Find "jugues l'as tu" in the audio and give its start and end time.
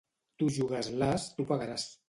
0.55-1.49